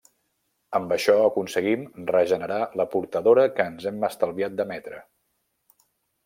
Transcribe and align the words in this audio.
Amb 0.77 0.93
això 0.95 1.17
aconseguim 1.25 1.83
regenerar 2.13 2.57
la 2.81 2.87
portadora 2.95 3.45
que 3.59 3.69
ens 3.73 3.87
hem 3.93 4.09
estalviat 4.09 4.57
d'emetre. 4.63 5.05